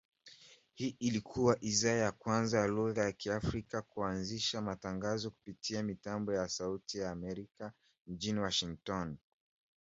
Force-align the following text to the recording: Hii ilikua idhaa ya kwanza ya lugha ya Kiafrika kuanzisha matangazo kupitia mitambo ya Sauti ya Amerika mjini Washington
Hii 0.73 0.95
ilikua 0.99 1.57
idhaa 1.61 1.89
ya 1.91 2.11
kwanza 2.11 2.57
ya 2.59 2.67
lugha 2.67 3.03
ya 3.03 3.11
Kiafrika 3.11 3.81
kuanzisha 3.81 4.61
matangazo 4.61 5.29
kupitia 5.31 5.83
mitambo 5.83 6.33
ya 6.33 6.47
Sauti 6.49 6.97
ya 6.97 7.11
Amerika 7.11 7.73
mjini 8.07 8.39
Washington 8.39 9.17